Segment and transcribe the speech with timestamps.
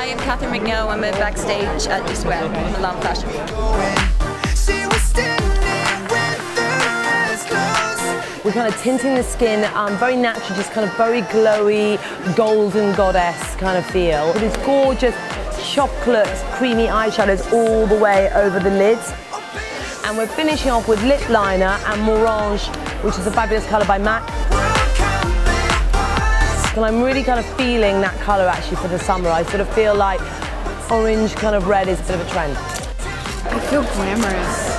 [0.00, 0.88] Hi, I'm Catherine McNeil.
[0.88, 2.44] I'm a backstage at D Square.
[2.44, 3.28] I'm Fashion.
[8.42, 11.98] We're kind of tinting the skin, um, very natural, just kind of very glowy,
[12.34, 14.32] golden goddess kind of feel.
[14.32, 15.14] With these gorgeous
[15.70, 19.12] chocolate, creamy eyeshadows all the way over the lids.
[20.06, 23.98] And we're finishing off with lip liner and Morange, which is a fabulous colour by
[23.98, 24.39] MAC.
[26.76, 29.28] And I'm really kind of feeling that colour actually for the summer.
[29.28, 30.20] I sort of feel like
[30.88, 32.56] orange kind of red is a bit of a trend.
[32.56, 34.70] I feel glamorous.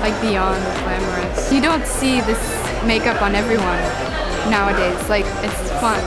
[0.00, 1.52] Like beyond glamorous.
[1.52, 2.40] You don't see this
[2.84, 3.78] makeup on everyone
[4.50, 5.08] nowadays.
[5.08, 6.02] Like, it's fun.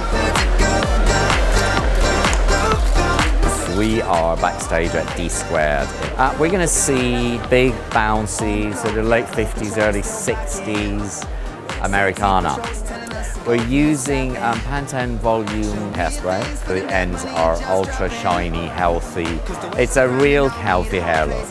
[3.78, 5.88] We are backstage at D Squared.
[6.18, 11.26] Uh, we're going to see big, bouncy, sort of late 50s, early 60s
[11.86, 13.05] Americana.
[13.46, 16.66] We're using um, Pantene Volume hairspray.
[16.66, 19.40] The ends are ultra shiny, healthy.
[19.80, 21.48] It's a real healthy hair look.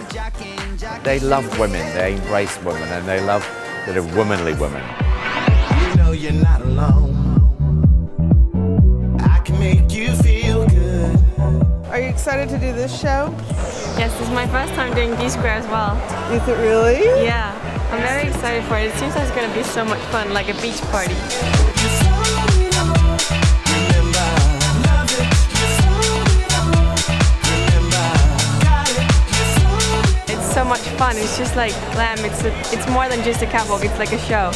[1.04, 3.48] They love women, they embrace women, and they love
[3.84, 4.82] sort of womanly women.
[5.82, 7.14] You know you're not alone.
[9.20, 11.16] I can make you feel good.
[11.90, 13.32] Are you excited to do this show?
[13.96, 15.96] Yes, this is my first time doing D Square as well.
[16.32, 17.24] Is it really?
[17.24, 17.54] Yeah,
[17.92, 18.86] I'm very excited for it.
[18.86, 21.14] It seems like it's going to be so much fun, like a beach party.
[31.14, 31.22] Fun.
[31.22, 32.18] It's just like glam.
[32.24, 33.84] It's a, it's more than just a catwalk.
[33.84, 34.50] It's like a show.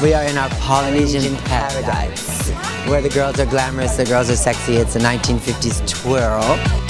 [0.00, 2.50] We are in our Polynesian paradise,
[2.86, 4.76] where the girls are glamorous, the girls are sexy.
[4.76, 6.87] It's a 1950s twirl.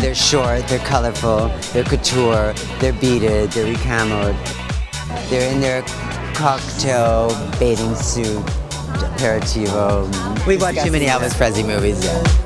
[0.00, 4.36] They're short, they're colorful, they're couture, they're beaded, they're recamoed.
[5.28, 5.82] They're in their
[6.34, 7.28] cocktail
[7.58, 8.42] bathing suit,
[9.18, 10.46] aperitivo.
[10.46, 12.04] We've watched too many Elvis Presley movies.
[12.04, 12.38] Yeah.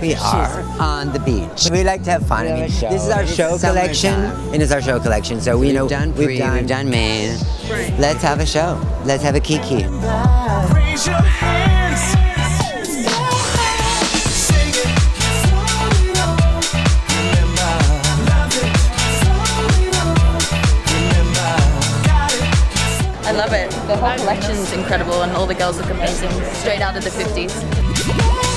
[0.00, 1.68] We are on the beach.
[1.70, 2.46] We like to have fun.
[2.46, 5.40] I mean, this is our show collection, and it's our show collection.
[5.40, 7.36] So we know we've done pre, we've done main.
[7.98, 8.80] Let's have a show.
[9.04, 9.84] Let's have a kiki.
[10.74, 12.00] Raise your hands.
[14.30, 14.86] Sing it.
[17.10, 17.72] Remember,
[18.30, 18.72] love it.
[20.94, 21.50] Remember,
[22.06, 23.26] got it.
[23.26, 23.70] I love it.
[23.88, 26.30] The whole collection's incredible and all the girls look amazing.
[26.54, 28.47] Straight out of the 50s.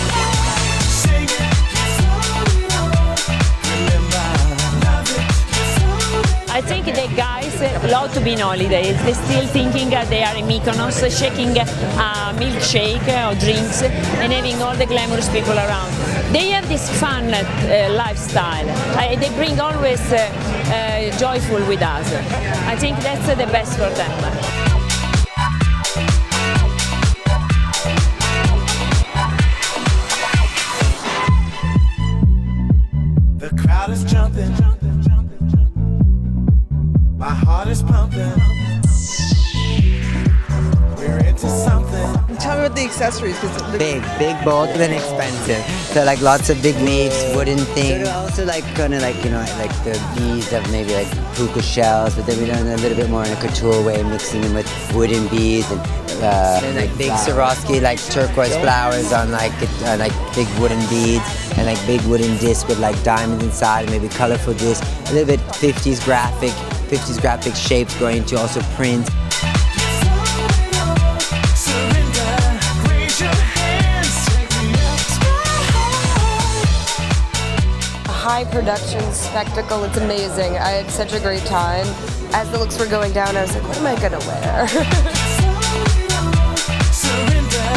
[6.61, 7.59] I think the guys
[7.91, 8.95] love to be in holidays.
[9.01, 11.65] They're still thinking they are in Mykonos, shaking a
[12.37, 15.91] milkshake or drinks and having all the glamorous people around.
[16.31, 18.69] They have this fun uh, lifestyle.
[18.69, 22.13] Uh, they bring always uh, uh, joyful with us.
[22.67, 24.50] I think that's uh, the best for them.
[37.71, 38.19] Is pumping.
[40.97, 42.37] We're into something.
[42.37, 45.63] Tell me about the accessories, because the Big, big, bold, and expensive.
[45.93, 48.09] So like lots of big leaves, wooden things.
[48.09, 51.61] So also like kind of like you know like the beads of maybe like puka
[51.61, 54.53] shells, but then we done a little bit more in a couture way, mixing them
[54.53, 55.79] with wooden beads and,
[56.21, 59.53] uh, and like big Swarovski like turquoise flowers on like
[59.87, 61.23] uh, like big wooden beads
[61.57, 64.85] and like big wooden discs with like diamonds inside, maybe colorful discs.
[65.09, 66.53] A little bit 50s graphic,
[66.91, 69.07] 50s graphic shapes going to also print.
[71.55, 72.59] Surrender.
[72.89, 74.25] Raise your hands.
[74.27, 74.99] Take me up.
[78.11, 79.85] high production spectacle.
[79.85, 80.57] It's amazing.
[80.57, 81.87] I had such a great time.
[82.33, 84.67] As the looks were going down, I was like, what am I gonna wear?
[86.91, 87.71] Surrender.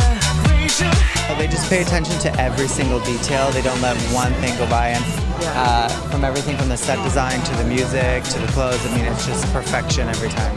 [0.50, 1.38] Raise your hands.
[1.38, 3.50] They just pay attention to every single detail.
[3.52, 4.88] They don't let one thing go by.
[4.88, 5.05] And
[5.49, 9.05] uh, from everything from the set design to the music to the clothes, I mean,
[9.05, 10.55] it's just perfection every time.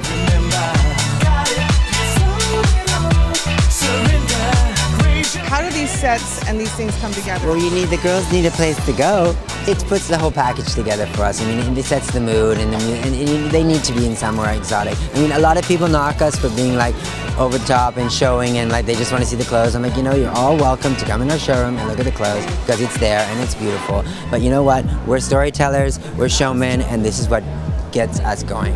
[5.97, 7.47] How do these sets and these things come together?
[7.47, 9.35] Well, you need the girls need a place to go,
[9.67, 11.41] It puts the whole package together for us.
[11.41, 14.05] I mean, it sets the mood, and, the, mu- and it- they need to be
[14.05, 14.95] in somewhere exotic.
[15.15, 16.95] I mean, a lot of people knock us for being like
[17.39, 19.75] over the top and showing, and like they just want to see the clothes.
[19.75, 22.05] I'm like, you know, you're all welcome to come in our showroom and look at
[22.05, 24.03] the clothes because it's there and it's beautiful.
[24.31, 24.85] But you know what?
[25.07, 27.43] We're storytellers, we're showmen, and this is what
[27.91, 28.75] gets us going.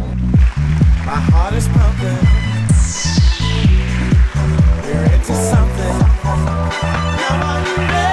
[1.06, 2.18] My heart is pumping.
[4.84, 5.81] We're into something.
[7.62, 8.11] Ready?